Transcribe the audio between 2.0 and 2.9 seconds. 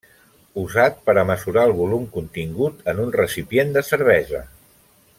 contingut